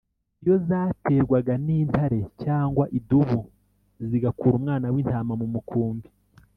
iyo 0.43 0.55
zaterwaga 0.67 1.53
n’intare 1.65 2.21
cyangwa 2.43 2.83
idubu 2.97 3.39
zigakura 4.09 4.53
umwana 4.59 4.85
w’intama 4.93 5.33
mu 5.41 5.47
mukumbi 5.53 6.07